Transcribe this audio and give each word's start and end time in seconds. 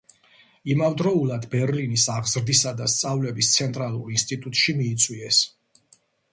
იმავდროულად 0.75 1.45
ბერლინის 1.51 2.07
აღზრდისა 2.15 2.73
და 2.81 2.89
სწავლების 2.95 3.53
ცენტრალურ 3.61 4.11
ინსტიტუტში 4.19 4.79
მიიწვიეს. 4.83 5.47